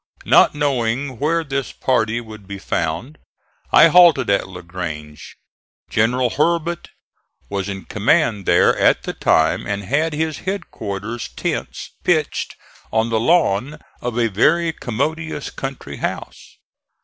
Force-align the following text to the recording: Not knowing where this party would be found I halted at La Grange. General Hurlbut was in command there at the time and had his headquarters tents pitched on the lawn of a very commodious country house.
Not 0.25 0.55
knowing 0.55 1.19
where 1.19 1.43
this 1.43 1.71
party 1.71 2.19
would 2.19 2.47
be 2.47 2.57
found 2.57 3.19
I 3.71 3.89
halted 3.89 4.31
at 4.31 4.49
La 4.49 4.61
Grange. 4.61 5.37
General 5.91 6.31
Hurlbut 6.31 6.87
was 7.49 7.69
in 7.69 7.85
command 7.85 8.47
there 8.47 8.75
at 8.79 9.03
the 9.03 9.13
time 9.13 9.67
and 9.67 9.83
had 9.83 10.13
his 10.15 10.39
headquarters 10.39 11.27
tents 11.29 11.91
pitched 12.03 12.55
on 12.91 13.11
the 13.11 13.19
lawn 13.19 13.77
of 14.01 14.17
a 14.17 14.25
very 14.27 14.73
commodious 14.73 15.51
country 15.51 15.97
house. 15.97 16.55